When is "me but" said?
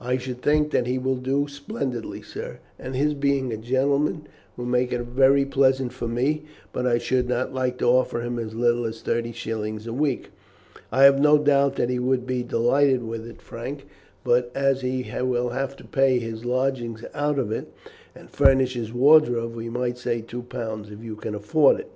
6.08-6.84